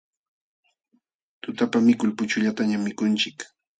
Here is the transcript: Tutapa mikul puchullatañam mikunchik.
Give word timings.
Tutapa 1.41 1.77
mikul 1.87 2.11
puchullatañam 2.17 2.81
mikunchik. 2.87 3.37